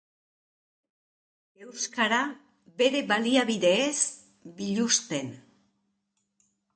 Euskara 1.65 2.21
bere 2.79 3.01
baliabideez 3.11 3.97
biluzten. 4.63 5.31